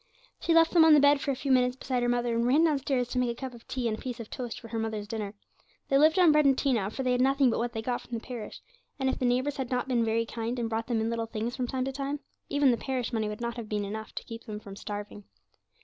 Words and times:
She 0.39 0.55
left 0.55 0.71
them 0.71 0.83
on 0.83 0.95
the 0.95 0.99
bed 0.99 1.21
for 1.21 1.29
a 1.29 1.35
few 1.35 1.51
minutes 1.51 1.75
beside 1.75 2.01
her 2.01 2.09
mother, 2.09 2.33
and 2.35 2.47
ran 2.47 2.63
downstairs 2.63 3.07
to 3.09 3.19
make 3.19 3.29
a 3.29 3.39
cup 3.39 3.53
of 3.53 3.67
tea 3.67 3.87
and 3.87 3.95
a 3.99 4.01
piece 4.01 4.19
of 4.19 4.31
toast 4.31 4.59
for 4.59 4.79
mother's 4.79 5.07
dinner. 5.07 5.35
They 5.89 5.99
lived 5.99 6.17
on 6.17 6.31
bread 6.31 6.45
and 6.45 6.57
tea 6.57 6.73
now, 6.73 6.89
for 6.89 7.03
they 7.03 7.11
had 7.11 7.21
nothing 7.21 7.51
but 7.51 7.59
what 7.59 7.73
they 7.73 7.83
got 7.83 8.01
from 8.01 8.17
the 8.17 8.25
parish, 8.25 8.61
and 8.97 9.09
if 9.09 9.19
the 9.19 9.25
neighbours 9.25 9.57
had 9.57 9.69
not 9.69 9.87
been 9.87 10.03
very 10.03 10.25
kind, 10.25 10.57
and 10.57 10.67
brought 10.71 10.87
them 10.87 11.01
in 11.01 11.11
little 11.11 11.27
things 11.27 11.55
from 11.55 11.67
time 11.67 11.85
to 11.85 11.91
time, 11.91 12.19
even 12.49 12.71
the 12.71 12.77
parish 12.77 13.13
money 13.13 13.29
would 13.29 13.41
not 13.41 13.57
have 13.57 13.69
been 13.69 13.85
enough 13.85 14.11
to 14.15 14.23
keep 14.23 14.45
them 14.45 14.59
from 14.59 14.75
starving. 14.75 15.23